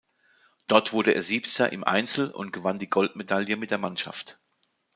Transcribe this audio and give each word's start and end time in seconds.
Dort 0.65 0.93
wurde 0.93 1.13
er 1.13 1.21
Siebter 1.21 1.71
im 1.71 1.83
Einzel 1.83 2.31
und 2.31 2.51
gewann 2.51 2.79
die 2.79 2.89
Goldmedaille 2.89 3.55
mit 3.55 3.69
der 3.69 3.77
Mannschaft. 3.77 4.39